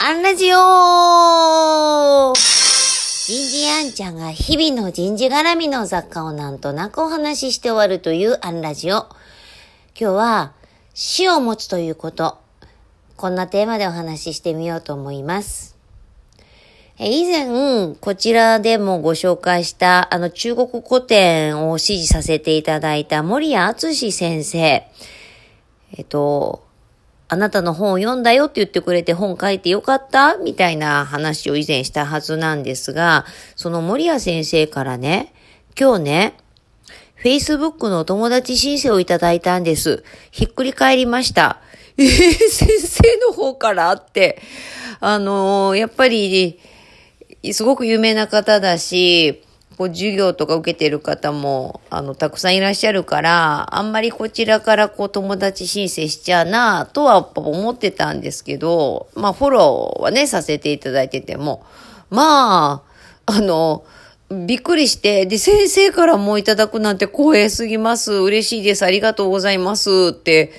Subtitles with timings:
[0.00, 9.08] アンラジオ人事アンちゃんが日々の人事絡みの雑貨をなんとなくお話しして終わるというアンラジオ。
[10.00, 10.52] 今日は
[10.94, 12.38] 死を持つということ。
[13.16, 15.76] こんなテーマでお話ししてみようと思います。
[17.00, 24.58] 以前、こちらでもご紹介した、あの、中国古典を指示させていただいた森谷敦先生。
[25.96, 26.67] えっと、
[27.30, 30.38] あなたの本を読んだよって言ってくれて本書いてよかった？
[30.38, 35.34] みたいな話を以前したはずなんですが、その森谷先生からね、
[35.78, 36.36] 今日ね、
[37.22, 40.04] Facebook のお友達申請をいただいたんです。
[40.30, 41.60] ひっくり返りました。
[41.98, 44.40] えー、先生の方からって、
[45.00, 46.58] あのー、やっぱり、
[47.52, 49.42] すごく有名な方だし、
[49.78, 61.64] こう授業とか受けてる方も、あの、たくさんいらっしゃるから、あんまりこちらからこう友達申請しちゃうなとは思ってたんですけど、まあフォローはね、させていただいてても、
[62.10, 62.82] ま
[63.26, 63.84] あ、あの、
[64.30, 68.14] びっくりして、で、先生からもいただくなんて光栄すぎます。
[68.14, 68.84] 嬉しいです。
[68.84, 70.10] ありがとうございます。
[70.10, 70.50] って、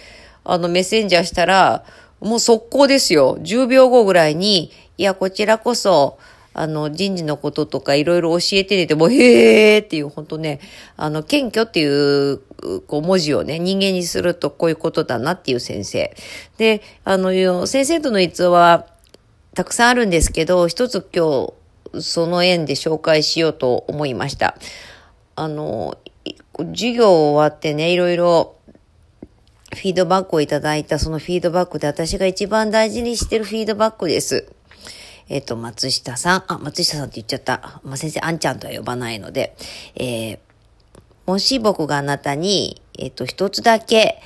[0.46, 1.84] あの、メッセンジャーしたら、
[2.22, 3.38] もう速攻ですよ。
[3.42, 6.20] 10秒後ぐらいに、いや、こちらこそ、
[6.60, 10.60] あの、人事のこととかいろいろ教えてねて、もう、へーっていう、本当ね、
[10.98, 12.40] あの、謙虚っていう、
[12.82, 16.14] こう、文字をね、人間にするとこういうことだなっていう先生。
[16.58, 18.88] で、あの、先生との逸話は、
[19.56, 21.54] たくさんあるんですけど、一つ今
[21.94, 24.58] 日、その縁で紹介しようと思いました。
[25.38, 25.98] あの、
[26.58, 28.56] 授業終わってね、いろいろ、
[29.74, 34.52] フィードバックをいただいたそのフィードバックで私が一番大事にしてるフィードバックです。
[35.30, 37.82] えっ、ー、と、松下さん、あ、松下さんって言っちゃった。
[37.84, 39.56] まあ、先生、あんちゃんとは呼ばないので、
[39.96, 40.40] えー、
[41.28, 44.20] もし僕があなたに、えっ、ー、と、一つだけ、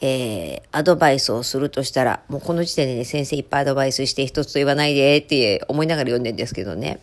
[0.00, 7.00] えー、アドバイスをするとしたら、もうこの時点でね、先生いっぱいアドバイスして一つと言わないでって思いながら読んでるんですけどね。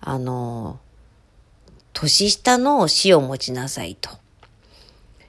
[0.00, 0.80] あの、
[1.92, 4.08] 年下の死を持ちなさいと。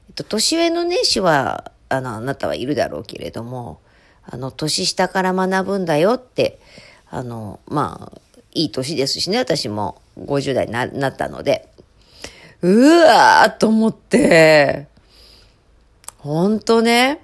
[0.07, 3.81] えっと、年上のね、死は、あの、あなたはいるだろうけれども、
[4.31, 6.59] あの、年下から学ぶんだよって、
[7.09, 8.19] あの、まあ、
[8.53, 10.01] いい年ですしね、私も。
[10.25, 11.69] 50代にななったので、
[12.61, 14.87] うわーと思って、
[16.17, 17.21] ほんとね、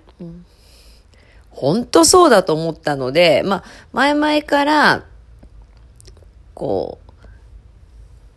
[1.50, 5.06] ほんとそうだと思ったので、まあ、前々から、
[6.54, 7.00] こ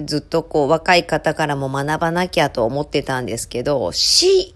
[0.01, 4.55] う、ずっとこう若い方からも学ばなきゃと思ってたんですけど、死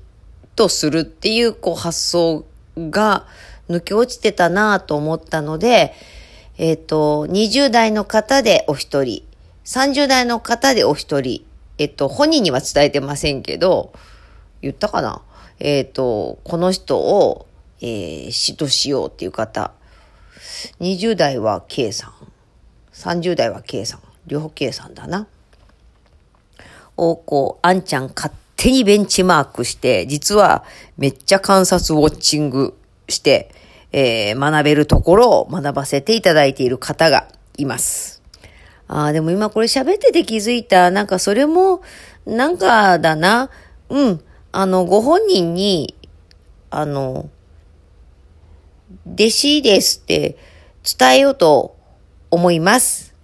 [0.54, 2.44] とするっていうこう発想
[2.76, 3.26] が
[3.72, 5.94] 抜け落ちてたなと思ったので、
[6.58, 9.24] えっ、ー、と、20代の方でお一人、
[9.64, 11.44] 30代の方でお一人、
[11.78, 13.92] えっ、ー、と、本人には伝えてませんけど、
[14.60, 15.22] 言ったかな？
[15.58, 17.46] えっ、ー、と、この人を、
[17.80, 19.72] えー、死としようっていう方、
[20.80, 22.12] 20代は K さん、
[22.92, 25.26] 30代は K さん、両方 K さんだな。
[26.96, 30.64] を、こう、あんちゃん勝手にベンチマークして、実は
[30.96, 32.78] めっちゃ観察ウォッチング
[33.08, 33.50] して、
[33.92, 38.22] えー、学べるところを学ばせていただいている方がいます。
[38.88, 40.90] ああ、でも今これ喋ってて気づいた。
[40.90, 41.82] なんかそれも、
[42.26, 43.50] なんかだな。
[43.88, 44.24] うん。
[44.52, 45.94] あの、ご本人に、
[46.70, 47.30] あの、
[49.06, 50.36] 弟子ですって
[50.98, 51.76] 伝えようと
[52.30, 53.14] 思います。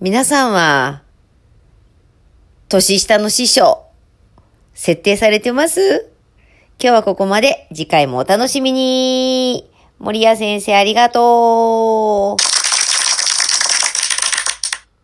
[0.00, 1.02] 皆さんは、
[2.68, 3.82] 年下の師匠、
[4.74, 6.10] 設定されてます？
[6.78, 7.68] 今日はここまで。
[7.74, 9.70] 次回もお楽しみに。
[9.98, 12.55] 森谷先生ありがとう。